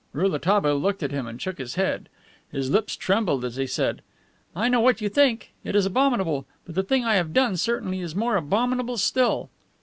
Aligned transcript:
Rouletabille 0.13 0.79
looked 0.81 1.03
at 1.03 1.11
him 1.11 1.27
and 1.27 1.39
shook 1.39 1.59
his 1.59 1.75
head. 1.75 2.09
His 2.51 2.71
lips 2.71 2.95
trembled 2.95 3.45
as 3.45 3.57
he 3.57 3.67
said, 3.67 4.01
"I 4.55 4.67
know 4.67 4.79
what 4.79 4.99
you 4.99 5.09
think. 5.09 5.51
It 5.63 5.75
is 5.75 5.85
abominable. 5.85 6.47
But 6.65 6.73
the 6.73 6.81
thing 6.81 7.05
I 7.05 7.17
have 7.17 7.33
done 7.33 7.55
certainly 7.55 7.99
is 7.99 8.15
more 8.15 8.35
abominable 8.35 8.97
still." 8.97 9.51